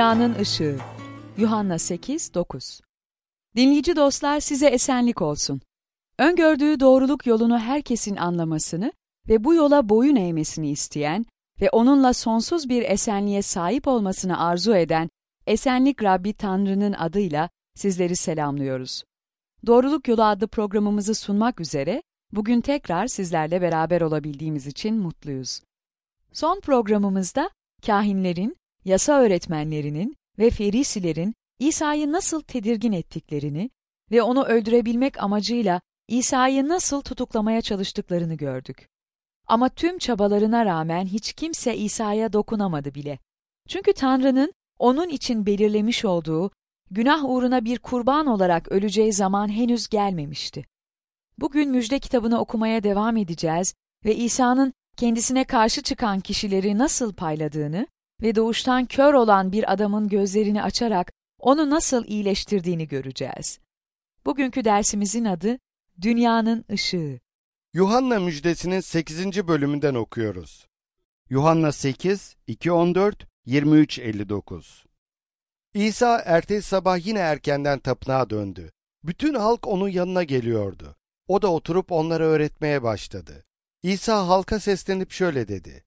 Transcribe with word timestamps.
Dünyanın 0.00 0.34
Işığı 0.34 0.78
Yuhanna 1.38 1.78
8, 1.78 2.34
9 2.34 2.80
Dinleyici 3.56 3.96
dostlar 3.96 4.40
size 4.40 4.66
esenlik 4.66 5.22
olsun. 5.22 5.60
Öngördüğü 6.18 6.80
doğruluk 6.80 7.26
yolunu 7.26 7.58
herkesin 7.58 8.16
anlamasını 8.16 8.92
ve 9.28 9.44
bu 9.44 9.54
yola 9.54 9.88
boyun 9.88 10.16
eğmesini 10.16 10.70
isteyen 10.70 11.26
ve 11.60 11.70
onunla 11.70 12.12
sonsuz 12.12 12.68
bir 12.68 12.82
esenliğe 12.82 13.42
sahip 13.42 13.88
olmasını 13.88 14.40
arzu 14.40 14.74
eden 14.74 15.10
Esenlik 15.46 16.02
Rabbi 16.02 16.32
Tanrı'nın 16.32 16.92
adıyla 16.92 17.50
sizleri 17.74 18.16
selamlıyoruz. 18.16 19.04
Doğruluk 19.66 20.08
Yolu 20.08 20.24
adlı 20.24 20.48
programımızı 20.48 21.14
sunmak 21.14 21.60
üzere 21.60 22.02
bugün 22.32 22.60
tekrar 22.60 23.06
sizlerle 23.06 23.62
beraber 23.62 24.00
olabildiğimiz 24.00 24.66
için 24.66 24.98
mutluyuz. 24.98 25.60
Son 26.32 26.60
programımızda 26.60 27.50
kahinlerin, 27.86 28.59
yasa 28.84 29.20
öğretmenlerinin 29.20 30.16
ve 30.38 30.50
ferisilerin 30.50 31.34
İsa'yı 31.58 32.12
nasıl 32.12 32.42
tedirgin 32.42 32.92
ettiklerini 32.92 33.70
ve 34.10 34.22
onu 34.22 34.44
öldürebilmek 34.44 35.22
amacıyla 35.22 35.80
İsa'yı 36.08 36.68
nasıl 36.68 37.00
tutuklamaya 37.00 37.62
çalıştıklarını 37.62 38.34
gördük. 38.34 38.88
Ama 39.46 39.68
tüm 39.68 39.98
çabalarına 39.98 40.64
rağmen 40.64 41.06
hiç 41.06 41.32
kimse 41.32 41.76
İsa'ya 41.76 42.32
dokunamadı 42.32 42.94
bile. 42.94 43.18
Çünkü 43.68 43.92
Tanrı'nın 43.92 44.52
onun 44.78 45.08
için 45.08 45.46
belirlemiş 45.46 46.04
olduğu 46.04 46.50
günah 46.90 47.24
uğruna 47.24 47.64
bir 47.64 47.78
kurban 47.78 48.26
olarak 48.26 48.72
öleceği 48.72 49.12
zaman 49.12 49.48
henüz 49.48 49.88
gelmemişti. 49.88 50.64
Bugün 51.38 51.70
müjde 51.70 51.98
kitabını 51.98 52.40
okumaya 52.40 52.82
devam 52.82 53.16
edeceğiz 53.16 53.74
ve 54.04 54.16
İsa'nın 54.16 54.72
kendisine 54.96 55.44
karşı 55.44 55.82
çıkan 55.82 56.20
kişileri 56.20 56.78
nasıl 56.78 57.14
payladığını 57.14 57.86
ve 58.22 58.34
doğuştan 58.34 58.86
kör 58.86 59.14
olan 59.14 59.52
bir 59.52 59.72
adamın 59.72 60.08
gözlerini 60.08 60.62
açarak 60.62 61.12
onu 61.38 61.70
nasıl 61.70 62.04
iyileştirdiğini 62.04 62.88
göreceğiz. 62.88 63.58
Bugünkü 64.26 64.64
dersimizin 64.64 65.24
adı 65.24 65.58
Dünyanın 66.00 66.64
Işığı. 66.68 67.20
Yuhanna 67.74 68.20
müjdesinin 68.20 68.80
8. 68.80 69.48
bölümünden 69.48 69.94
okuyoruz. 69.94 70.66
Yuhanna 71.30 71.72
8, 71.72 72.36
2-14, 72.48 73.14
23-59 73.46 74.84
İsa 75.74 76.22
ertesi 76.26 76.68
sabah 76.68 77.06
yine 77.06 77.18
erkenden 77.18 77.78
tapınağa 77.78 78.30
döndü. 78.30 78.72
Bütün 79.04 79.34
halk 79.34 79.66
onun 79.66 79.88
yanına 79.88 80.22
geliyordu. 80.22 80.96
O 81.28 81.42
da 81.42 81.52
oturup 81.52 81.92
onlara 81.92 82.24
öğretmeye 82.24 82.82
başladı. 82.82 83.44
İsa 83.82 84.28
halka 84.28 84.60
seslenip 84.60 85.10
şöyle 85.10 85.48
dedi. 85.48 85.84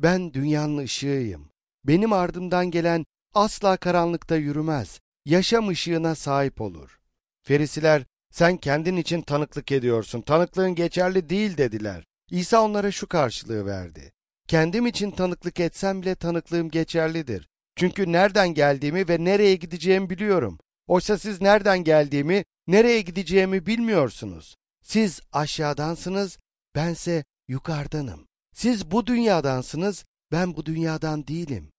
Ben 0.00 0.34
dünyanın 0.34 0.78
ışığıyım. 0.78 1.51
Benim 1.84 2.12
ardımdan 2.12 2.70
gelen 2.70 3.04
asla 3.34 3.76
karanlıkta 3.76 4.36
yürümez, 4.36 5.00
yaşam 5.24 5.68
ışığına 5.68 6.14
sahip 6.14 6.60
olur. 6.60 7.00
Ferisiler, 7.42 8.04
sen 8.30 8.56
kendin 8.56 8.96
için 8.96 9.22
tanıklık 9.22 9.72
ediyorsun, 9.72 10.20
tanıklığın 10.20 10.74
geçerli 10.74 11.28
değil 11.28 11.56
dediler. 11.56 12.04
İsa 12.30 12.62
onlara 12.62 12.90
şu 12.92 13.06
karşılığı 13.06 13.66
verdi. 13.66 14.12
Kendim 14.48 14.86
için 14.86 15.10
tanıklık 15.10 15.60
etsem 15.60 16.02
bile 16.02 16.14
tanıklığım 16.14 16.70
geçerlidir. 16.70 17.48
Çünkü 17.76 18.12
nereden 18.12 18.54
geldiğimi 18.54 19.08
ve 19.08 19.24
nereye 19.24 19.56
gideceğimi 19.56 20.10
biliyorum. 20.10 20.58
Oysa 20.86 21.18
siz 21.18 21.40
nereden 21.40 21.84
geldiğimi, 21.84 22.44
nereye 22.66 23.00
gideceğimi 23.00 23.66
bilmiyorsunuz. 23.66 24.56
Siz 24.82 25.20
aşağıdansınız, 25.32 26.38
bense 26.74 27.24
yukarıdanım. 27.48 28.26
Siz 28.54 28.90
bu 28.90 29.06
dünyadansınız, 29.06 30.04
ben 30.32 30.56
bu 30.56 30.66
dünyadan 30.66 31.26
değilim. 31.26 31.71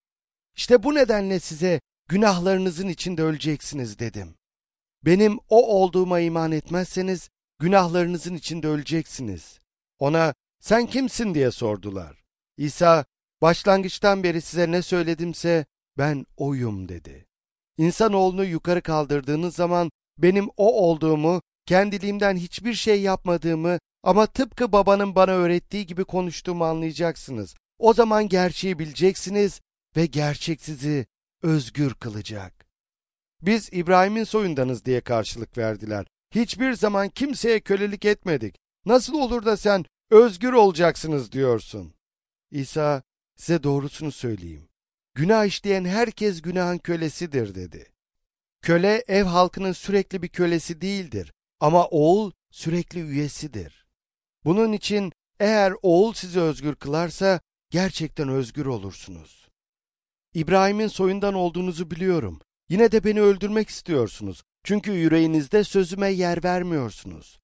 İşte 0.55 0.83
bu 0.83 0.95
nedenle 0.95 1.39
size 1.39 1.81
günahlarınızın 2.07 2.87
içinde 2.87 3.23
öleceksiniz 3.23 3.99
dedim. 3.99 4.35
Benim 5.05 5.39
o 5.49 5.81
olduğuma 5.81 6.19
iman 6.19 6.51
etmezseniz 6.51 7.29
günahlarınızın 7.59 8.35
içinde 8.35 8.67
öleceksiniz. 8.67 9.59
Ona 9.99 10.33
sen 10.59 10.85
kimsin 10.85 11.33
diye 11.33 11.51
sordular. 11.51 12.23
İsa 12.57 13.05
başlangıçtan 13.41 14.23
beri 14.23 14.41
size 14.41 14.71
ne 14.71 14.81
söyledimse 14.81 15.65
ben 15.97 16.25
oyum 16.37 16.89
dedi. 16.89 17.25
İnsanoğlunu 17.77 18.45
yukarı 18.45 18.81
kaldırdığınız 18.81 19.55
zaman 19.55 19.91
benim 20.17 20.49
o 20.57 20.87
olduğumu, 20.87 21.41
kendiliğimden 21.65 22.37
hiçbir 22.37 22.73
şey 22.73 23.01
yapmadığımı 23.01 23.79
ama 24.03 24.25
tıpkı 24.25 24.71
babanın 24.71 25.15
bana 25.15 25.31
öğrettiği 25.31 25.85
gibi 25.85 26.03
konuştuğumu 26.05 26.65
anlayacaksınız. 26.65 27.55
O 27.79 27.93
zaman 27.93 28.29
gerçeği 28.29 28.79
bileceksiniz 28.79 29.61
ve 29.97 30.05
gerçek 30.05 30.61
sizi 30.61 31.05
özgür 31.41 31.93
kılacak. 31.93 32.67
Biz 33.41 33.69
İbrahim'in 33.71 34.23
soyundanız 34.23 34.85
diye 34.85 35.01
karşılık 35.01 35.57
verdiler. 35.57 36.05
Hiçbir 36.31 36.73
zaman 36.73 37.09
kimseye 37.09 37.59
kölelik 37.59 38.05
etmedik. 38.05 38.55
Nasıl 38.85 39.13
olur 39.13 39.45
da 39.45 39.57
sen 39.57 39.85
özgür 40.09 40.53
olacaksınız 40.53 41.31
diyorsun. 41.31 41.93
İsa 42.51 43.03
size 43.35 43.63
doğrusunu 43.63 44.11
söyleyeyim. 44.11 44.69
Günah 45.15 45.45
işleyen 45.45 45.85
herkes 45.85 46.41
günahın 46.41 46.77
kölesidir 46.77 47.55
dedi. 47.55 47.91
Köle 48.61 49.03
ev 49.07 49.23
halkının 49.23 49.71
sürekli 49.71 50.21
bir 50.21 50.27
kölesi 50.27 50.81
değildir 50.81 51.33
ama 51.59 51.87
oğul 51.87 52.31
sürekli 52.51 52.99
üyesidir. 52.99 53.85
Bunun 54.45 54.73
için 54.73 55.11
eğer 55.39 55.73
oğul 55.81 56.13
sizi 56.13 56.39
özgür 56.39 56.75
kılarsa 56.75 57.39
gerçekten 57.69 58.29
özgür 58.29 58.65
olursunuz. 58.65 59.42
İbrahim'in 60.33 60.87
soyundan 60.87 61.33
olduğunuzu 61.33 61.91
biliyorum. 61.91 62.39
Yine 62.69 62.91
de 62.91 63.03
beni 63.03 63.21
öldürmek 63.21 63.69
istiyorsunuz. 63.69 64.43
Çünkü 64.63 64.91
yüreğinizde 64.91 65.63
sözüme 65.63 66.09
yer 66.09 66.43
vermiyorsunuz. 66.43 67.39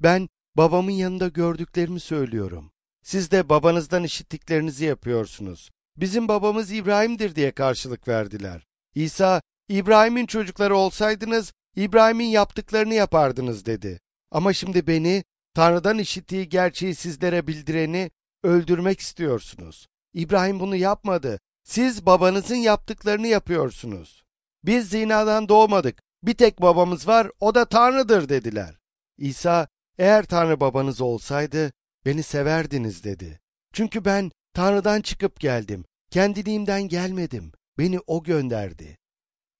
Ben 0.00 0.28
babamın 0.56 0.90
yanında 0.90 1.28
gördüklerimi 1.28 2.00
söylüyorum. 2.00 2.70
Siz 3.02 3.30
de 3.30 3.48
babanızdan 3.48 4.04
işittiklerinizi 4.04 4.84
yapıyorsunuz. 4.84 5.70
Bizim 5.96 6.28
babamız 6.28 6.72
İbrahim'dir 6.72 7.34
diye 7.34 7.52
karşılık 7.52 8.08
verdiler. 8.08 8.66
İsa, 8.94 9.42
İbrahim'in 9.68 10.26
çocukları 10.26 10.76
olsaydınız, 10.76 11.52
İbrahim'in 11.76 12.24
yaptıklarını 12.24 12.94
yapardınız 12.94 13.66
dedi. 13.66 14.00
Ama 14.30 14.52
şimdi 14.52 14.86
beni, 14.86 15.24
Tanrı'dan 15.54 15.98
işittiği 15.98 16.48
gerçeği 16.48 16.94
sizlere 16.94 17.46
bildireni 17.46 18.10
öldürmek 18.42 19.00
istiyorsunuz. 19.00 19.86
İbrahim 20.14 20.60
bunu 20.60 20.76
yapmadı. 20.76 21.40
Siz 21.64 22.06
babanızın 22.06 22.54
yaptıklarını 22.56 23.26
yapıyorsunuz. 23.26 24.24
Biz 24.64 24.88
zinadan 24.88 25.48
doğmadık. 25.48 26.02
Bir 26.22 26.34
tek 26.34 26.62
babamız 26.62 27.08
var, 27.08 27.30
o 27.40 27.54
da 27.54 27.64
Tanrı'dır 27.64 28.28
dediler. 28.28 28.78
İsa, 29.18 29.68
eğer 29.98 30.24
Tanrı 30.24 30.60
babanız 30.60 31.00
olsaydı, 31.00 31.72
beni 32.06 32.22
severdiniz 32.22 33.04
dedi. 33.04 33.40
Çünkü 33.72 34.04
ben 34.04 34.30
Tanrı'dan 34.54 35.00
çıkıp 35.00 35.40
geldim. 35.40 35.84
Kendiliğimden 36.10 36.82
gelmedim. 36.82 37.52
Beni 37.78 38.00
O 38.06 38.22
gönderdi. 38.22 38.98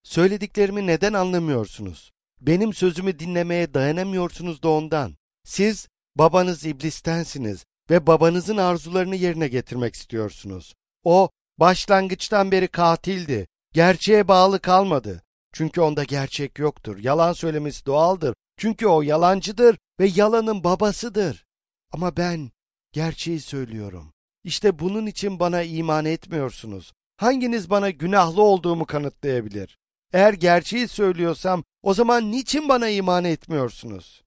Söylediklerimi 0.02 0.86
neden 0.86 1.12
anlamıyorsunuz? 1.12 2.12
Benim 2.40 2.74
sözümü 2.74 3.18
dinlemeye 3.18 3.74
dayanamıyorsunuz 3.74 4.62
da 4.62 4.68
ondan. 4.68 5.16
Siz 5.44 5.88
babanız 6.16 6.64
iblistensiniz 6.64 7.64
ve 7.90 8.06
babanızın 8.06 8.56
arzularını 8.56 9.16
yerine 9.16 9.48
getirmek 9.48 9.94
istiyorsunuz. 9.94 10.74
O 11.04 11.30
başlangıçtan 11.58 12.52
beri 12.52 12.68
katildi. 12.68 13.46
Gerçeğe 13.72 14.28
bağlı 14.28 14.60
kalmadı. 14.60 15.22
Çünkü 15.52 15.80
onda 15.80 16.04
gerçek 16.04 16.58
yoktur. 16.58 16.98
Yalan 16.98 17.32
söylemesi 17.32 17.86
doğaldır. 17.86 18.34
Çünkü 18.56 18.86
o 18.86 19.02
yalancıdır 19.02 19.78
ve 20.00 20.06
yalanın 20.06 20.64
babasıdır. 20.64 21.44
Ama 21.92 22.16
ben 22.16 22.50
gerçeği 22.92 23.40
söylüyorum. 23.40 24.12
İşte 24.44 24.78
bunun 24.78 25.06
için 25.06 25.40
bana 25.40 25.62
iman 25.62 26.04
etmiyorsunuz. 26.04 26.92
Hanginiz 27.16 27.70
bana 27.70 27.90
günahlı 27.90 28.42
olduğumu 28.42 28.86
kanıtlayabilir? 28.86 29.78
Eğer 30.12 30.32
gerçeği 30.32 30.88
söylüyorsam 30.88 31.64
o 31.82 31.94
zaman 31.94 32.32
niçin 32.32 32.68
bana 32.68 32.88
iman 32.88 33.24
etmiyorsunuz? 33.24 34.22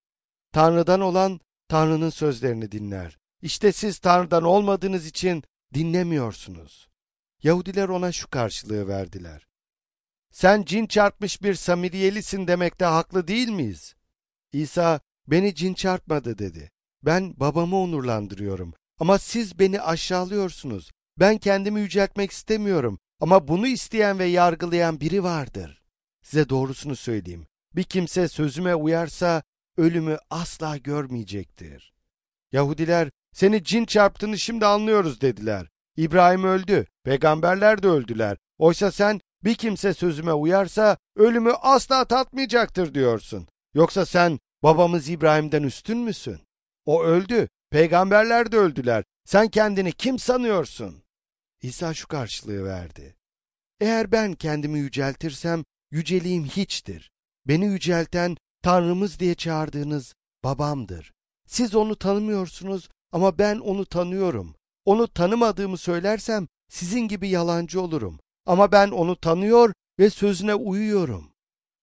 Tanrı'dan 0.54 1.02
olan 1.02 1.40
Tanrı'nın 1.70 2.10
sözlerini 2.10 2.72
dinler. 2.72 3.18
İşte 3.42 3.72
siz 3.72 4.00
Tanrı'dan 4.00 4.44
olmadığınız 4.44 5.06
için 5.06 5.44
dinlemiyorsunuz. 5.74 6.88
Yahudiler 7.44 7.90
ona 7.90 8.12
şu 8.12 8.30
karşılığı 8.30 8.88
verdiler. 8.88 9.48
Sen 10.32 10.64
cin 10.64 10.86
çarpmış 10.86 11.42
bir 11.42 11.54
Samiriyelisin 11.54 12.48
demekte 12.48 12.86
haklı 12.86 13.28
değil 13.28 13.50
miyiz? 13.50 13.96
İsa, 14.54 15.00
beni 15.28 15.56
cin 15.56 15.74
çarpmadı 15.74 16.38
dedi. 16.38 16.72
Ben 17.04 17.40
babamı 17.40 17.78
onurlandırıyorum. 17.78 18.74
Ama 19.00 19.18
siz 19.18 19.60
beni 19.60 19.82
aşağılıyorsunuz. 19.82 20.92
Ben 21.20 21.38
kendimi 21.38 21.80
yüceltmek 21.80 22.32
istemiyorum. 22.32 23.00
Ama 23.20 23.48
bunu 23.48 23.68
isteyen 23.68 24.20
ve 24.20 24.26
yargılayan 24.26 25.00
biri 25.00 25.24
vardır. 25.24 25.82
Size 26.24 26.50
doğrusunu 26.50 26.96
söyleyeyim. 26.96 27.48
Bir 27.76 27.84
kimse 27.84 28.28
sözüme 28.28 28.76
uyarsa 28.76 29.44
ölümü 29.78 30.18
asla 30.30 30.78
görmeyecektir. 30.78 31.94
Yahudiler 32.52 33.10
seni 33.34 33.64
cin 33.64 33.86
çarptığını 33.86 34.40
şimdi 34.40 34.66
anlıyoruz 34.66 35.22
dediler. 35.22 35.68
İbrahim 35.98 36.44
öldü, 36.44 36.86
peygamberler 37.04 37.84
de 37.84 37.88
öldüler. 37.88 38.38
Oysa 38.58 38.92
sen 38.92 39.22
Bir 39.44 39.56
kimse 39.56 39.94
sözüme 39.94 40.34
uyarsa 40.34 40.98
ölümü 41.16 41.52
asla 41.52 42.06
tatmayacaktır 42.06 42.94
diyorsun. 42.94 43.48
Yoksa 43.74 44.06
sen 44.06 44.40
babamız 44.64 45.10
İbrahim'den 45.10 45.64
üstün 45.64 45.98
müsün? 45.98 46.40
O 46.86 47.04
öldü, 47.04 47.48
peygamberler 47.70 48.52
de 48.52 48.58
öldüler. 48.58 49.04
Sen 49.26 49.48
kendini 49.48 49.92
kim 49.92 50.20
sanıyorsun? 50.20 51.04
İsa 51.62 51.94
şu 51.94 52.08
karşılığı 52.08 52.66
verdi. 52.66 53.16
Eğer 53.80 54.12
ben 54.12 54.34
kendimi 54.34 54.80
yüceltirsem 54.80 55.64
yüceliğim 55.92 56.46
hiçtir. 56.46 57.12
Beni 57.48 57.66
yücelten 57.66 58.38
Tanrımız 58.62 59.20
diye 59.20 59.36
çağırdığınız 59.36 60.16
babamdır. 60.44 61.14
Siz 61.48 61.76
onu 61.76 61.96
tanımıyorsunuz 61.96 62.90
ama 63.12 63.38
ben 63.38 63.60
onu 63.60 63.86
tanıyorum. 63.86 64.56
Onu 64.88 65.08
tanımadığımı 65.08 65.78
söylersem 65.78 66.48
sizin 66.70 67.00
gibi 67.00 67.30
yalancı 67.30 67.82
olurum. 67.82 68.20
Ama 68.46 68.72
ben 68.72 68.88
onu 68.88 69.16
tanıyor 69.16 69.74
ve 70.00 70.10
sözüne 70.10 70.56
uyuyorum. 70.56 71.32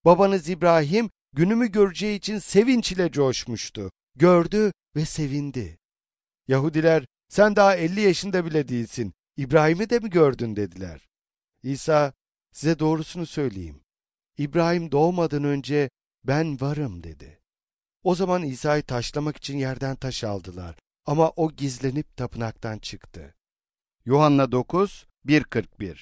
Babanız 0.04 0.48
İbrahim 0.48 1.10
günümü 1.32 1.72
göreceği 1.72 2.18
için 2.18 2.38
sevinç 2.38 2.92
ile 2.92 3.10
coşmuştu. 3.10 3.90
Gördü 4.16 4.72
ve 4.96 5.04
sevindi. 5.04 5.78
Yahudiler 6.48 7.04
sen 7.28 7.56
daha 7.56 7.76
elli 7.76 8.00
yaşında 8.00 8.44
bile 8.44 8.68
değilsin. 8.68 9.12
İbrahim'i 9.36 9.90
de 9.90 9.98
mi 9.98 10.10
gördün 10.10 10.56
dediler. 10.56 11.08
İsa 11.62 12.12
size 12.52 12.78
doğrusunu 12.78 13.26
söyleyeyim. 13.26 13.80
İbrahim 14.38 14.92
doğmadan 14.92 15.44
önce 15.44 15.90
ben 16.24 16.60
varım 16.60 17.02
dedi. 17.02 17.40
O 18.02 18.14
zaman 18.14 18.42
İsa'yı 18.42 18.82
taşlamak 18.82 19.36
için 19.36 19.58
yerden 19.58 19.96
taş 19.96 20.24
aldılar 20.24 20.83
ama 21.06 21.30
o 21.30 21.52
gizlenip 21.52 22.16
tapınaktan 22.16 22.78
çıktı. 22.78 23.34
Yuhanna 24.04 24.52
9, 24.52 25.06
1.41 25.26 25.96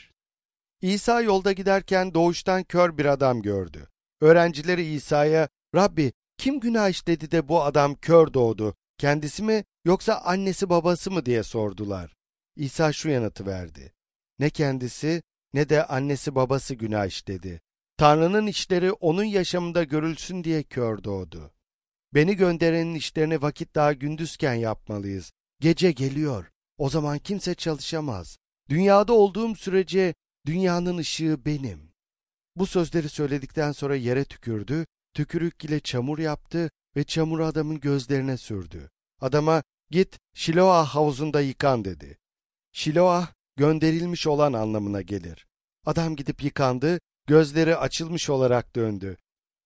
İsa 0.81 1.21
yolda 1.21 1.53
giderken 1.53 2.15
doğuştan 2.15 2.65
kör 2.65 2.99
bir 2.99 3.07
adam 3.07 3.43
gördü. 3.43 3.89
Öğrencileri 4.21 4.85
İsa'ya, 4.85 5.49
Rabbi 5.75 6.13
kim 6.37 6.61
günah 6.61 6.89
işledi 6.89 7.31
de 7.31 7.49
bu 7.49 7.63
adam 7.63 7.95
kör 7.95 8.35
doğdu, 8.35 8.75
kendisi 8.99 9.43
mi 9.43 9.65
yoksa 9.85 10.15
annesi 10.15 10.71
babası 10.71 11.11
mı 11.11 11.27
diye 11.27 11.43
sordular. 11.43 12.15
İsa 12.57 12.93
şu 12.93 13.09
yanıtı 13.09 13.47
verdi. 13.47 13.93
Ne 14.39 14.51
kendisi 14.51 15.23
ne 15.55 15.69
de 15.69 15.87
annesi 15.87 16.35
babası 16.35 16.75
günah 16.75 17.07
işledi. 17.07 17.61
Tanrı'nın 17.97 18.47
işleri 18.47 18.93
onun 18.93 19.25
yaşamında 19.25 19.85
görülsün 19.85 20.45
diye 20.45 20.63
kör 20.63 21.05
doğdu. 21.05 21.51
Beni 22.15 22.37
gönderenin 22.37 22.95
işlerini 22.95 23.43
vakit 23.43 23.75
daha 23.75 23.93
gündüzken 23.93 24.55
yapmalıyız. 24.55 25.33
Gece 25.61 25.93
geliyor. 25.93 26.51
O 26.79 26.89
zaman 26.89 27.19
kimse 27.19 27.55
çalışamaz. 27.55 28.39
Dünyada 28.69 29.13
olduğum 29.13 29.57
sürece 29.57 30.15
dünyanın 30.47 30.99
ışığı 30.99 31.45
benim. 31.47 31.93
Bu 32.57 32.67
sözleri 32.67 33.09
söyledikten 33.09 33.73
sonra 33.73 33.97
yere 33.97 34.25
tükürdü, 34.25 34.87
tükürük 35.15 35.65
ile 35.65 35.81
çamur 35.81 36.19
yaptı 36.19 36.71
ve 36.97 37.05
çamuru 37.05 37.45
adamın 37.45 37.81
gözlerine 37.81 38.37
sürdü. 38.37 38.91
Adama 39.21 39.63
git 39.91 40.19
Şiloah 40.35 40.89
havuzunda 40.89 41.41
yıkan 41.41 41.85
dedi. 41.85 42.19
Şiloah 42.73 43.33
gönderilmiş 43.57 44.27
olan 44.27 44.53
anlamına 44.53 45.03
gelir. 45.03 45.47
Adam 45.87 46.17
gidip 46.17 46.45
yıkandı, 46.45 47.01
gözleri 47.27 47.77
açılmış 47.77 48.31
olarak 48.31 48.77
döndü. 48.77 49.17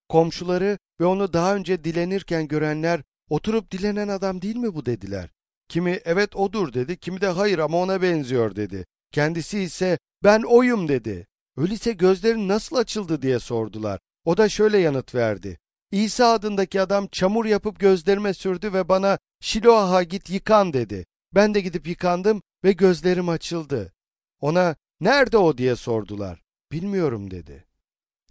Komşuları 0.08 0.78
ve 1.00 1.04
onu 1.04 1.32
daha 1.32 1.54
önce 1.54 1.84
dilenirken 1.84 2.48
görenler 2.48 3.02
oturup 3.30 3.70
dilenen 3.70 4.08
adam 4.08 4.42
değil 4.42 4.56
mi 4.56 4.74
bu 4.74 4.86
dediler. 4.86 5.30
Kimi 5.68 6.00
evet 6.04 6.36
odur 6.36 6.72
dedi, 6.72 6.96
kimi 6.96 7.20
de 7.20 7.28
hayır 7.28 7.58
ama 7.58 7.78
ona 7.78 8.02
benziyor 8.02 8.56
dedi. 8.56 8.86
Kendisi 9.12 9.60
ise 9.60 9.98
ben 10.24 10.42
oyum 10.42 10.88
dedi. 10.88 11.26
Öyleyse 11.56 11.92
gözlerin 11.92 12.48
nasıl 12.48 12.76
açıldı 12.76 13.22
diye 13.22 13.38
sordular. 13.38 14.00
O 14.24 14.36
da 14.36 14.48
şöyle 14.48 14.78
yanıt 14.78 15.14
verdi. 15.14 15.58
İsa 15.90 16.32
adındaki 16.32 16.80
adam 16.80 17.06
çamur 17.12 17.44
yapıp 17.44 17.80
gözlerime 17.80 18.34
sürdü 18.34 18.72
ve 18.72 18.88
bana 18.88 19.18
Şiloah'a 19.40 20.02
git 20.02 20.30
yıkan 20.30 20.72
dedi. 20.72 21.06
Ben 21.34 21.54
de 21.54 21.60
gidip 21.60 21.88
yıkandım 21.88 22.42
ve 22.64 22.72
gözlerim 22.72 23.28
açıldı. 23.28 23.92
Ona 24.40 24.76
nerede 25.00 25.38
o 25.38 25.58
diye 25.58 25.76
sordular. 25.76 26.42
Bilmiyorum 26.72 27.30
dedi. 27.30 27.65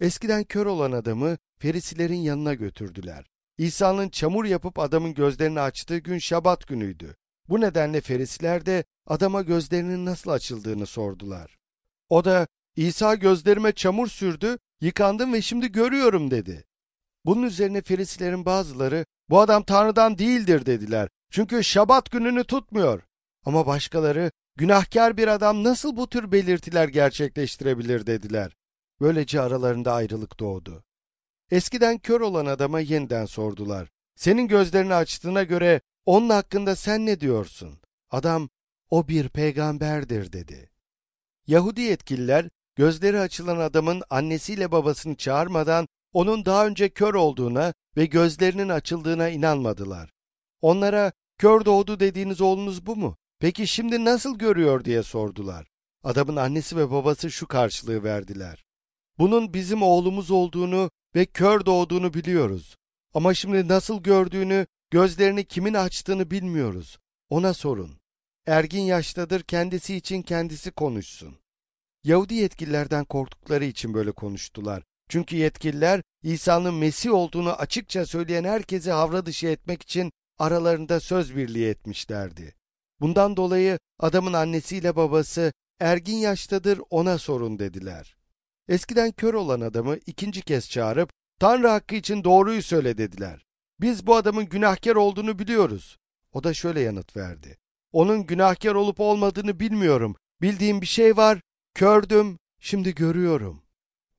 Eskiden 0.00 0.44
kör 0.44 0.66
olan 0.66 0.92
adamı 0.92 1.38
Ferisilerin 1.58 2.20
yanına 2.20 2.54
götürdüler. 2.54 3.24
İsa'nın 3.58 4.08
çamur 4.08 4.44
yapıp 4.44 4.78
adamın 4.78 5.14
gözlerini 5.14 5.60
açtığı 5.60 5.98
gün 5.98 6.18
şabat 6.18 6.66
günüydü. 6.66 7.16
Bu 7.48 7.60
nedenle 7.60 8.00
Ferisiler 8.00 8.66
de 8.66 8.84
adama 9.06 9.42
gözlerinin 9.42 10.06
nasıl 10.06 10.30
açıldığını 10.30 10.86
sordular. 10.86 11.56
O 12.08 12.24
da 12.24 12.46
İsa 12.76 13.14
gözlerime 13.14 13.72
çamur 13.72 14.08
sürdü, 14.08 14.58
yıkandım 14.80 15.32
ve 15.32 15.42
şimdi 15.42 15.72
görüyorum 15.72 16.30
dedi. 16.30 16.64
Bunun 17.24 17.42
üzerine 17.42 17.82
Ferisilerin 17.82 18.44
bazıları 18.44 19.06
bu 19.30 19.40
adam 19.40 19.62
Tanrı'dan 19.62 20.18
değildir 20.18 20.66
dediler. 20.66 21.08
Çünkü 21.30 21.64
şabat 21.64 22.10
gününü 22.10 22.44
tutmuyor. 22.44 23.02
Ama 23.44 23.66
başkaları 23.66 24.30
günahkar 24.56 25.16
bir 25.16 25.28
adam 25.28 25.64
nasıl 25.64 25.96
bu 25.96 26.08
tür 26.08 26.32
belirtiler 26.32 26.88
gerçekleştirebilir 26.88 28.06
dediler. 28.06 28.56
Böylece 29.00 29.40
aralarında 29.40 29.92
ayrılık 29.92 30.40
doğdu. 30.40 30.84
Eskiden 31.50 31.98
kör 31.98 32.20
olan 32.20 32.46
adama 32.46 32.80
yeniden 32.80 33.26
sordular. 33.26 33.88
Senin 34.16 34.48
gözlerini 34.48 34.94
açtığına 34.94 35.42
göre 35.42 35.80
onun 36.06 36.28
hakkında 36.28 36.76
sen 36.76 37.06
ne 37.06 37.20
diyorsun? 37.20 37.80
Adam, 38.10 38.48
o 38.90 39.08
bir 39.08 39.28
peygamberdir 39.28 40.32
dedi. 40.32 40.70
Yahudi 41.46 41.80
yetkililer, 41.80 42.48
gözleri 42.76 43.20
açılan 43.20 43.58
adamın 43.58 44.02
annesiyle 44.10 44.72
babasını 44.72 45.16
çağırmadan 45.16 45.88
onun 46.12 46.44
daha 46.44 46.66
önce 46.66 46.88
kör 46.88 47.14
olduğuna 47.14 47.74
ve 47.96 48.06
gözlerinin 48.06 48.68
açıldığına 48.68 49.28
inanmadılar. 49.28 50.10
Onlara, 50.60 51.12
kör 51.38 51.64
doğdu 51.64 52.00
dediğiniz 52.00 52.40
oğlunuz 52.40 52.86
bu 52.86 52.96
mu? 52.96 53.16
Peki 53.38 53.66
şimdi 53.66 54.04
nasıl 54.04 54.38
görüyor 54.38 54.84
diye 54.84 55.02
sordular. 55.02 55.66
Adamın 56.04 56.36
annesi 56.36 56.76
ve 56.76 56.90
babası 56.90 57.30
şu 57.30 57.46
karşılığı 57.46 58.04
verdiler. 58.04 58.65
Bunun 59.18 59.54
bizim 59.54 59.82
oğlumuz 59.82 60.30
olduğunu 60.30 60.90
ve 61.14 61.26
kör 61.26 61.66
doğduğunu 61.66 62.14
biliyoruz. 62.14 62.76
Ama 63.14 63.34
şimdi 63.34 63.68
nasıl 63.68 64.02
gördüğünü, 64.02 64.66
gözlerini 64.90 65.44
kimin 65.44 65.74
açtığını 65.74 66.30
bilmiyoruz. 66.30 66.98
Ona 67.30 67.54
sorun. 67.54 67.98
Ergin 68.46 68.82
yaştadır, 68.82 69.42
kendisi 69.42 69.96
için 69.96 70.22
kendisi 70.22 70.70
konuşsun. 70.70 71.36
Yahudi 72.04 72.34
yetkililerden 72.34 73.04
korktukları 73.04 73.64
için 73.64 73.94
böyle 73.94 74.12
konuştular. 74.12 74.82
Çünkü 75.08 75.36
yetkililer 75.36 76.02
İsa'nın 76.22 76.74
Mesih 76.74 77.12
olduğunu 77.12 77.52
açıkça 77.52 78.06
söyleyen 78.06 78.44
herkesi 78.44 78.90
havra 78.90 79.26
dışı 79.26 79.46
etmek 79.46 79.82
için 79.82 80.12
aralarında 80.38 81.00
söz 81.00 81.36
birliği 81.36 81.68
etmişlerdi. 81.68 82.54
Bundan 83.00 83.36
dolayı 83.36 83.78
adamın 83.98 84.32
annesiyle 84.32 84.96
babası 84.96 85.52
ergin 85.80 86.16
yaştadır 86.16 86.80
ona 86.90 87.18
sorun 87.18 87.58
dediler. 87.58 88.15
Eskiden 88.68 89.12
kör 89.12 89.34
olan 89.34 89.60
adamı 89.60 89.96
ikinci 89.96 90.42
kez 90.42 90.70
çağırıp 90.70 91.10
Tanrı 91.40 91.68
hakkı 91.68 91.94
için 91.94 92.24
doğruyu 92.24 92.62
söyle 92.62 92.98
dediler. 92.98 93.46
Biz 93.80 94.06
bu 94.06 94.16
adamın 94.16 94.46
günahkar 94.46 94.96
olduğunu 94.96 95.38
biliyoruz. 95.38 95.98
O 96.32 96.44
da 96.44 96.54
şöyle 96.54 96.80
yanıt 96.80 97.16
verdi. 97.16 97.58
Onun 97.92 98.26
günahkar 98.26 98.74
olup 98.74 99.00
olmadığını 99.00 99.60
bilmiyorum. 99.60 100.16
Bildiğim 100.42 100.80
bir 100.80 100.86
şey 100.86 101.16
var. 101.16 101.40
Kördüm, 101.74 102.38
şimdi 102.60 102.94
görüyorum. 102.94 103.62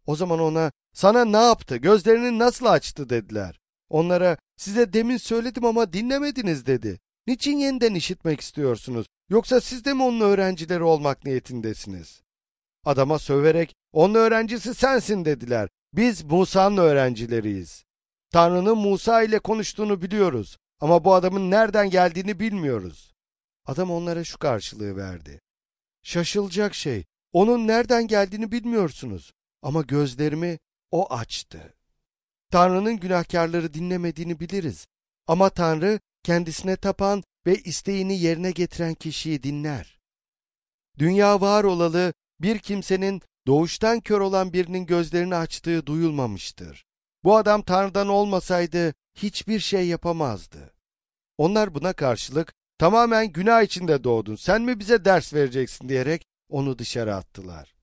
O 0.06 0.16
zaman 0.16 0.40
ona 0.40 0.72
sana 0.94 1.26
ne 1.26 1.38
yaptı, 1.38 1.78
gözlerini 1.78 2.40
nasıl 2.40 2.66
açtı 2.66 3.10
dediler. 3.10 3.60
Onlara 3.90 4.38
size 4.58 4.94
demin 4.94 5.18
söyledim 5.18 5.66
ama 5.66 5.94
dinlemediniz 5.94 6.66
dedi. 6.66 7.00
Niçin 7.28 7.58
yeniden 7.58 7.96
işitmek 7.96 8.42
istiyorsunuz? 8.42 9.08
Yoksa 9.30 9.62
siz 9.62 9.86
de 9.86 9.94
mi 9.94 10.04
onun 10.04 10.22
öğrencileri 10.22 10.84
olmak 10.84 11.26
niyetindesiniz? 11.26 12.22
Adama 12.88 13.20
söverek 13.20 13.76
onun 13.94 14.16
öğrencisi 14.16 14.76
sensin 14.76 15.26
dediler. 15.26 15.70
Biz 15.94 16.24
Musa'nın 16.24 16.78
öğrencileriyiz. 16.78 17.84
Tanrı'nın 18.32 18.78
Musa 18.78 19.24
ile 19.24 19.40
konuştuğunu 19.40 20.02
biliyoruz 20.02 20.58
ama 20.80 21.04
bu 21.04 21.14
adamın 21.14 21.52
nereden 21.52 21.90
geldiğini 21.90 22.40
bilmiyoruz. 22.40 23.14
Adam 23.66 23.92
onlara 23.92 24.24
şu 24.24 24.38
karşılığı 24.38 24.96
verdi. 24.96 25.42
Şaşılacak 26.04 26.76
şey, 26.76 27.04
onun 27.34 27.68
nereden 27.68 28.08
geldiğini 28.08 28.52
bilmiyorsunuz 28.52 29.34
ama 29.62 29.82
gözlerimi 29.82 30.60
o 30.92 31.14
açtı. 31.14 31.74
Tanrı'nın 32.52 32.98
günahkarları 32.98 33.74
dinlemediğini 33.74 34.40
biliriz 34.40 34.88
ama 35.28 35.50
Tanrı 35.50 36.00
kendisine 36.24 36.76
tapan 36.76 37.24
ve 37.46 37.56
isteğini 37.56 38.20
yerine 38.20 38.52
getiren 38.52 38.94
kişiyi 38.94 39.44
dinler. 39.44 40.00
Dünya 41.00 41.42
var 41.42 41.64
olalı 41.64 42.14
bir 42.42 42.60
kimsenin 42.60 43.22
doğuştan 43.48 44.00
kör 44.00 44.20
olan 44.20 44.54
birinin 44.54 44.86
gözlerini 44.86 45.36
açtığı 45.36 45.86
duyulmamıştır. 45.86 46.86
Bu 47.24 47.38
adam 47.38 47.62
Tanrı'dan 47.62 48.08
olmasaydı 48.08 48.94
hiçbir 49.16 49.60
şey 49.60 49.88
yapamazdı. 49.88 50.74
Onlar 51.38 51.76
buna 51.76 51.94
karşılık 51.94 52.54
tamamen 52.78 53.28
günah 53.28 53.62
içinde 53.62 54.04
doğdun, 54.04 54.36
sen 54.36 54.62
mi 54.62 54.80
bize 54.80 55.06
ders 55.06 55.34
vereceksin 55.34 55.90
diyerek 55.90 56.26
onu 56.50 56.80
dışarı 56.80 57.16
attılar. 57.16 57.76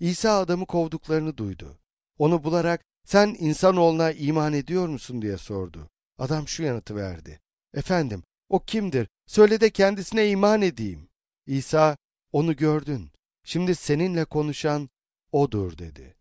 İsa 0.00 0.38
adamı 0.38 0.66
kovduklarını 0.66 1.36
duydu. 1.36 1.78
Onu 2.18 2.44
bularak 2.44 2.84
sen 3.04 3.36
insanoğluna 3.38 4.12
iman 4.12 4.52
ediyor 4.52 4.88
musun 4.88 5.22
diye 5.22 5.38
sordu. 5.38 5.88
Adam 6.18 6.48
şu 6.48 6.62
yanıtı 6.62 6.96
verdi. 6.96 7.40
Efendim 7.74 8.22
o 8.48 8.60
kimdir? 8.64 9.08
Söyle 9.26 9.60
de 9.60 9.70
kendisine 9.70 10.30
iman 10.30 10.62
edeyim. 10.62 11.08
İsa 11.46 11.96
onu 12.32 12.56
gördün. 12.56 13.10
Şimdi 13.48 13.74
seninle 13.74 14.24
konuşan 14.24 14.90
odur 15.32 15.78
dedi. 15.78 16.16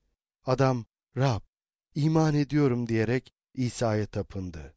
Adam 0.46 0.86
Rab 1.18 1.42
iman 1.96 2.36
ediyorum 2.36 2.88
diyerek 2.88 3.34
İsa'ya 3.54 4.06
tapındı. 4.06 4.76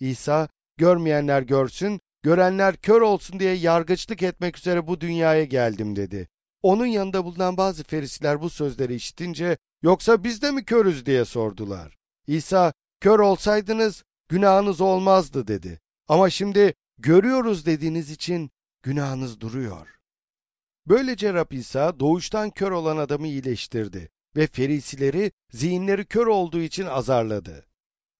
İsa 0.00 0.48
görmeyenler 0.76 1.42
görsün, 1.42 2.00
görenler 2.22 2.76
kör 2.76 3.00
olsun 3.00 3.40
diye 3.40 3.54
yargıçlık 3.54 4.22
etmek 4.22 4.58
üzere 4.58 4.86
bu 4.86 5.00
dünyaya 5.00 5.44
geldim 5.44 5.96
dedi. 5.96 6.28
Onun 6.62 6.86
yanında 6.86 7.24
bulunan 7.24 7.56
bazı 7.56 7.84
ferisiler 7.84 8.40
bu 8.40 8.50
sözleri 8.50 8.94
işitince 8.94 9.56
yoksa 9.82 10.24
biz 10.24 10.42
de 10.42 10.50
mi 10.50 10.64
körüz 10.64 11.06
diye 11.06 11.24
sordular. 11.24 11.96
İsa 12.26 12.72
kör 13.00 13.18
olsaydınız 13.18 14.04
günahınız 14.28 14.80
olmazdı 14.80 15.48
dedi. 15.48 15.80
Ama 16.08 16.30
şimdi 16.30 16.74
görüyoruz 16.98 17.66
dediğiniz 17.66 18.10
için 18.10 18.50
günahınız 18.82 19.40
duruyor. 19.40 19.97
Böylece 20.88 21.34
Rab 21.34 21.52
İsa 21.52 22.00
doğuştan 22.00 22.50
kör 22.50 22.70
olan 22.70 22.96
adamı 22.96 23.26
iyileştirdi 23.26 24.08
ve 24.36 24.46
ferisileri 24.46 25.32
zihinleri 25.52 26.04
kör 26.04 26.26
olduğu 26.26 26.60
için 26.60 26.86
azarladı. 26.86 27.66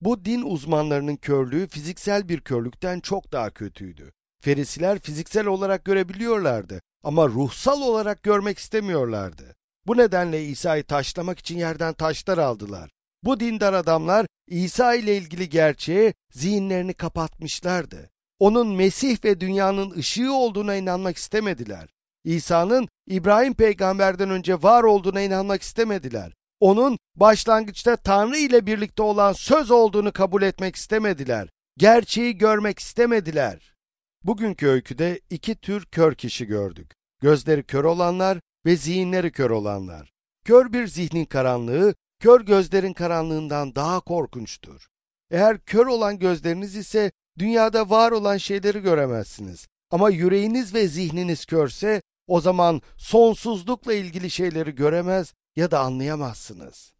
Bu 0.00 0.24
din 0.24 0.42
uzmanlarının 0.42 1.16
körlüğü 1.16 1.68
fiziksel 1.68 2.28
bir 2.28 2.40
körlükten 2.40 3.00
çok 3.00 3.32
daha 3.32 3.50
kötüydü. 3.50 4.12
Ferisiler 4.40 4.98
fiziksel 4.98 5.46
olarak 5.46 5.84
görebiliyorlardı 5.84 6.80
ama 7.04 7.28
ruhsal 7.28 7.82
olarak 7.82 8.22
görmek 8.22 8.58
istemiyorlardı. 8.58 9.56
Bu 9.86 9.96
nedenle 9.96 10.44
İsa'yı 10.44 10.84
taşlamak 10.84 11.38
için 11.38 11.58
yerden 11.58 11.94
taşlar 11.94 12.38
aldılar. 12.38 12.90
Bu 13.24 13.40
dindar 13.40 13.72
adamlar 13.72 14.26
İsa 14.46 14.94
ile 14.94 15.16
ilgili 15.16 15.48
gerçeğe 15.48 16.14
zihinlerini 16.32 16.94
kapatmışlardı. 16.94 18.10
Onun 18.38 18.76
Mesih 18.76 19.24
ve 19.24 19.40
dünyanın 19.40 19.90
ışığı 19.90 20.32
olduğuna 20.32 20.74
inanmak 20.74 21.16
istemediler. 21.16 21.97
İsa'nın 22.24 22.88
İbrahim 23.06 23.54
peygamberden 23.54 24.30
önce 24.30 24.62
var 24.62 24.82
olduğuna 24.82 25.20
inanmak 25.20 25.62
istemediler. 25.62 26.32
Onun 26.60 26.98
başlangıçta 27.16 27.96
Tanrı 27.96 28.36
ile 28.36 28.66
birlikte 28.66 29.02
olan 29.02 29.32
söz 29.32 29.70
olduğunu 29.70 30.12
kabul 30.12 30.42
etmek 30.42 30.76
istemediler. 30.76 31.48
Gerçeği 31.76 32.38
görmek 32.38 32.78
istemediler. 32.78 33.74
Bugünkü 34.22 34.66
öyküde 34.66 35.20
iki 35.30 35.54
tür 35.54 35.84
kör 35.84 36.14
kişi 36.14 36.46
gördük. 36.46 36.92
Gözleri 37.22 37.62
kör 37.62 37.84
olanlar 37.84 38.40
ve 38.66 38.76
zihinleri 38.76 39.32
kör 39.32 39.50
olanlar. 39.50 40.12
Kör 40.44 40.72
bir 40.72 40.86
zihnin 40.86 41.24
karanlığı, 41.24 41.94
kör 42.20 42.40
gözlerin 42.40 42.92
karanlığından 42.92 43.74
daha 43.74 44.00
korkunçtur. 44.00 44.88
Eğer 45.30 45.58
kör 45.58 45.86
olan 45.86 46.18
gözleriniz 46.18 46.76
ise 46.76 47.12
dünyada 47.38 47.90
var 47.90 48.12
olan 48.12 48.36
şeyleri 48.36 48.80
göremezsiniz. 48.80 49.68
Ama 49.90 50.10
yüreğiniz 50.10 50.74
ve 50.74 50.88
zihniniz 50.88 51.46
körse 51.46 52.02
o 52.28 52.40
zaman 52.40 52.82
sonsuzlukla 52.96 53.94
ilgili 53.94 54.30
şeyleri 54.30 54.74
göremez 54.74 55.34
ya 55.56 55.70
da 55.70 55.80
anlayamazsınız. 55.80 56.92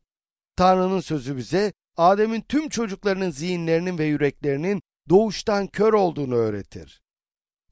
Tanrı'nın 0.57 1.01
sözü 1.01 1.37
bize 1.37 1.73
Adem'in 1.97 2.41
tüm 2.41 2.69
çocuklarının 2.69 3.31
zihinlerinin 3.31 3.99
ve 3.99 4.05
yüreklerinin 4.05 4.83
doğuştan 5.09 5.67
kör 5.67 5.93
olduğunu 5.93 6.35
öğretir. 6.35 7.03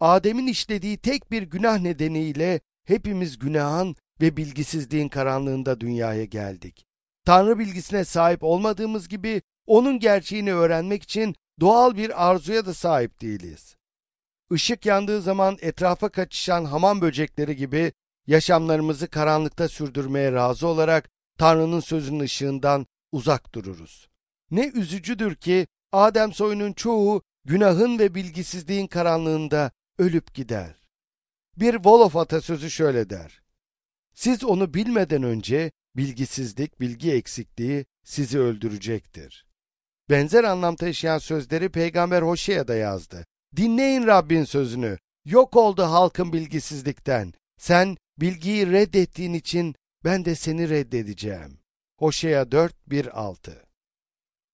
Adem'in 0.00 0.46
işlediği 0.46 0.98
tek 0.98 1.30
bir 1.30 1.42
günah 1.42 1.78
nedeniyle 1.78 2.60
hepimiz 2.84 3.38
günahın 3.38 3.96
ve 4.20 4.36
bilgisizliğin 4.36 5.08
karanlığında 5.08 5.80
dünyaya 5.80 6.24
geldik. 6.24 6.86
Tanrı 7.24 7.58
bilgisine 7.58 8.04
sahip 8.04 8.42
olmadığımız 8.42 9.08
gibi 9.08 9.42
onun 9.66 9.98
gerçeğini 9.98 10.54
öğrenmek 10.54 11.02
için 11.02 11.34
doğal 11.60 11.96
bir 11.96 12.28
arzuya 12.28 12.66
da 12.66 12.74
sahip 12.74 13.20
değiliz. 13.20 13.76
Işık 14.50 14.86
yandığı 14.86 15.22
zaman 15.22 15.56
etrafa 15.60 16.08
kaçışan 16.08 16.64
hamam 16.64 17.00
böcekleri 17.00 17.56
gibi 17.56 17.92
yaşamlarımızı 18.26 19.08
karanlıkta 19.08 19.68
sürdürmeye 19.68 20.32
razı 20.32 20.66
olarak 20.66 21.10
Tanrı'nın 21.38 21.80
sözünün 21.80 22.20
ışığından 22.20 22.86
uzak 23.12 23.54
dururuz. 23.54 24.08
Ne 24.50 24.68
üzücüdür 24.68 25.34
ki 25.34 25.66
Adem 25.92 26.32
soyunun 26.32 26.72
çoğu 26.72 27.22
günahın 27.44 27.98
ve 27.98 28.14
bilgisizliğin 28.14 28.86
karanlığında 28.86 29.70
ölüp 29.98 30.34
gider. 30.34 30.74
Bir 31.56 31.72
Wolof 31.72 32.16
atasözü 32.16 32.70
şöyle 32.70 33.10
der. 33.10 33.42
Siz 34.14 34.44
onu 34.44 34.74
bilmeden 34.74 35.22
önce 35.22 35.72
bilgisizlik, 35.96 36.80
bilgi 36.80 37.12
eksikliği 37.12 37.86
sizi 38.04 38.38
öldürecektir. 38.38 39.46
Benzer 40.10 40.44
anlam 40.44 40.76
taşıyan 40.76 41.18
sözleri 41.18 41.68
Peygamber 41.68 42.22
Hoşe'ye 42.22 42.68
da 42.68 42.74
yazdı. 42.74 43.26
Dinleyin 43.56 44.06
Rabbin 44.06 44.44
sözünü. 44.44 44.98
Yok 45.24 45.56
oldu 45.56 45.82
halkın 45.82 46.32
bilgisizlikten. 46.32 47.32
Sen 47.58 47.96
bilgiyi 48.20 48.72
reddettiğin 48.72 49.34
için 49.34 49.74
ben 50.04 50.24
de 50.24 50.34
seni 50.34 50.68
reddedeceğim. 50.68 51.58
Hoşea 51.98 52.52
4 52.52 52.74
1 52.86 53.20
6 53.20 53.62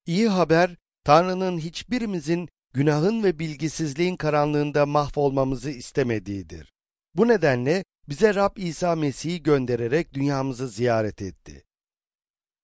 İyi 0.07 0.29
haber, 0.29 0.77
Tanrı'nın 1.05 1.59
hiçbirimizin 1.59 2.49
günahın 2.75 3.23
ve 3.23 3.39
bilgisizliğin 3.39 4.17
karanlığında 4.17 4.87
mahvolmamızı 4.87 5.71
istemediğidir. 5.71 6.73
Bu 7.15 7.29
nedenle 7.29 7.85
bize 8.09 8.35
Rab 8.35 8.57
İsa 8.57 8.97
Mesih'i 8.97 9.43
göndererek 9.43 10.15
dünyamızı 10.15 10.69
ziyaret 10.69 11.23
etti. 11.23 11.65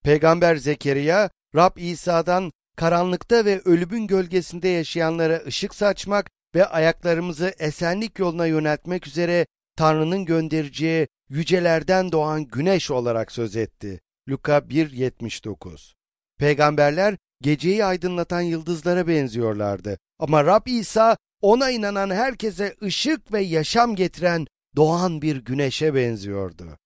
Peygamber 0.03 0.55
Zekeriya, 0.55 1.29
Rab 1.55 1.77
İsa'dan 1.77 2.51
karanlıkta 2.79 3.45
ve 3.45 3.61
ölümün 3.65 4.07
gölgesinde 4.07 4.67
yaşayanlara 4.67 5.43
ışık 5.47 5.75
saçmak 5.75 6.31
ve 6.55 6.65
ayaklarımızı 6.65 7.53
esenlik 7.59 8.19
yoluna 8.19 8.45
yöneltmek 8.45 9.07
üzere 9.07 9.45
Tanrı'nın 9.75 10.25
göndereceği 10.25 11.07
yücelerden 11.29 12.11
doğan 12.11 12.45
güneş 12.45 12.91
olarak 12.91 13.31
söz 13.31 13.55
etti. 13.55 13.99
Luka 14.29 14.57
1.79 14.57 15.93
Peygamberler 16.37 17.17
geceyi 17.41 17.85
aydınlatan 17.85 18.41
yıldızlara 18.41 19.07
benziyorlardı. 19.07 19.97
Ama 20.19 20.45
Rab 20.45 20.67
İsa 20.67 21.17
ona 21.41 21.69
inanan 21.71 22.09
herkese 22.09 22.75
ışık 22.83 23.33
ve 23.33 23.41
yaşam 23.41 23.95
getiren 23.95 24.47
doğan 24.75 25.21
bir 25.21 25.37
güneşe 25.37 25.95
benziyordu. 25.95 26.77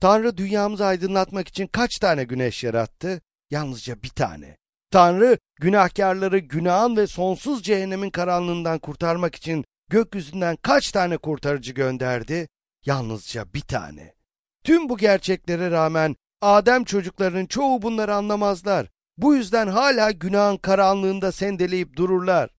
Tanrı 0.00 0.36
dünyamızı 0.36 0.84
aydınlatmak 0.86 1.48
için 1.48 1.66
kaç 1.66 1.98
tane 1.98 2.24
güneş 2.24 2.64
yarattı? 2.64 3.20
Yalnızca 3.50 4.02
bir 4.02 4.08
tane. 4.08 4.56
Tanrı 4.96 5.38
günahkarları 5.60 6.38
günahın 6.38 6.96
ve 6.96 7.06
sonsuz 7.06 7.62
cehennemin 7.62 8.10
karanlığından 8.10 8.78
kurtarmak 8.78 9.34
için 9.34 9.64
gökyüzünden 9.90 10.56
kaç 10.62 10.92
tane 10.92 11.16
kurtarıcı 11.16 11.72
gönderdi? 11.72 12.48
Yalnızca 12.86 13.54
bir 13.54 13.60
tane. 13.60 14.14
Tüm 14.64 14.88
bu 14.88 14.96
gerçeklere 14.96 15.70
rağmen 15.70 16.16
Adem 16.40 16.84
çocuklarının 16.84 17.46
çoğu 17.46 17.82
bunları 17.82 18.14
anlamazlar. 18.14 18.88
Bu 19.16 19.34
yüzden 19.34 19.66
hala 19.66 20.10
günahın 20.10 20.56
karanlığında 20.56 21.32
sendeleyip 21.32 21.96
dururlar. 21.96 22.50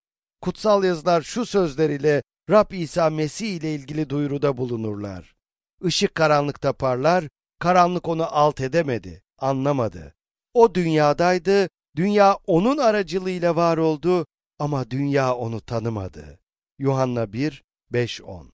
Kutsal 0.42 0.84
yazılar 0.84 1.22
şu 1.22 1.46
sözleriyle 1.46 2.24
Rab 2.50 2.72
İsa 2.72 3.10
Mesih 3.10 3.56
ile 3.56 3.76
ilgili 3.76 4.10
duyuruda 4.10 4.58
bulunurlar. 4.58 5.36
Işık 5.84 6.16
karanlıkta 6.16 6.74
parlar, 6.74 7.24
karanlık 7.60 8.08
onu 8.08 8.26
alt 8.26 8.62
edemedi, 8.62 9.24
anlamadı. 9.40 10.14
O 10.54 10.76
dünyadaydı, 10.76 11.70
dünya 11.98 12.38
onun 12.48 12.78
aracılığıyla 12.78 13.56
var 13.56 13.78
oldu 13.78 14.26
ama 14.60 14.92
dünya 14.92 15.36
onu 15.36 15.62
tanımadı. 15.62 16.40
Yuhanna 16.80 17.34
1, 17.34 17.64
5-10 17.94 18.46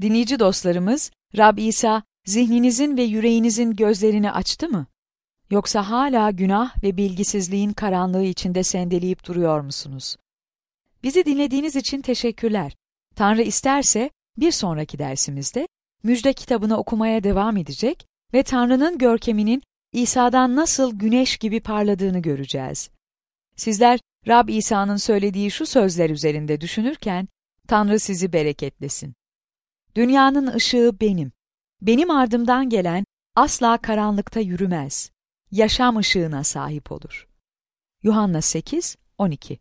Dinleyici 0.00 0.38
dostlarımız, 0.38 1.10
Rab 1.36 1.58
İsa 1.58 2.02
zihninizin 2.24 2.96
ve 2.96 3.02
yüreğinizin 3.02 3.76
gözlerini 3.76 4.32
açtı 4.32 4.68
mı? 4.68 4.86
Yoksa 5.50 5.90
hala 5.90 6.30
günah 6.30 6.82
ve 6.82 6.96
bilgisizliğin 6.96 7.72
karanlığı 7.72 8.24
içinde 8.24 8.62
sendeleyip 8.62 9.26
duruyor 9.26 9.60
musunuz? 9.60 10.16
Bizi 11.02 11.24
dinlediğiniz 11.24 11.76
için 11.76 12.02
teşekkürler. 12.02 12.76
Tanrı 13.14 13.42
isterse 13.42 14.10
bir 14.38 14.52
sonraki 14.52 14.98
dersimizde 14.98 15.68
Müjde 16.02 16.32
kitabını 16.32 16.76
okumaya 16.76 17.24
devam 17.24 17.56
edecek 17.56 18.06
ve 18.34 18.42
Tanrı'nın 18.42 18.98
görkeminin 18.98 19.62
İsa'dan 19.96 20.56
nasıl 20.56 20.98
güneş 20.98 21.36
gibi 21.36 21.60
parladığını 21.60 22.18
göreceğiz. 22.22 22.90
Sizler 23.56 24.00
Rab 24.28 24.48
İsa'nın 24.48 24.96
söylediği 24.96 25.50
şu 25.50 25.66
sözler 25.66 26.10
üzerinde 26.10 26.60
düşünürken 26.60 27.28
Tanrı 27.68 28.00
sizi 28.00 28.32
bereketlesin. 28.32 29.14
Dünyanın 29.94 30.46
ışığı 30.46 30.96
benim. 31.00 31.32
Benim 31.82 32.10
ardımdan 32.10 32.68
gelen 32.68 33.04
asla 33.34 33.78
karanlıkta 33.78 34.40
yürümez. 34.40 35.10
Yaşam 35.50 35.96
ışığına 35.96 36.44
sahip 36.44 36.92
olur. 36.92 37.28
Yuhanna 38.02 38.42
8, 38.42 38.96
12 39.18 39.58